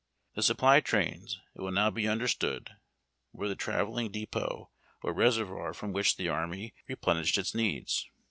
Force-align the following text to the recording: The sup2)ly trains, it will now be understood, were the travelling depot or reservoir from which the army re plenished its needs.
The 0.33 0.41
sup2)ly 0.41 0.83
trains, 0.83 1.39
it 1.55 1.61
will 1.61 1.69
now 1.71 1.91
be 1.91 2.07
understood, 2.07 2.71
were 3.33 3.47
the 3.47 3.55
travelling 3.55 4.09
depot 4.11 4.71
or 5.03 5.13
reservoir 5.13 5.75
from 5.75 5.93
which 5.93 6.17
the 6.17 6.27
army 6.27 6.73
re 6.87 6.95
plenished 6.95 7.37
its 7.37 7.53
needs. 7.53 8.09